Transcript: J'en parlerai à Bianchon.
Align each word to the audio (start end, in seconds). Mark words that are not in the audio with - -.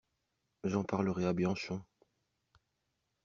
J'en 0.63 0.83
parlerai 0.83 1.27
à 1.27 1.33
Bianchon. 1.33 1.79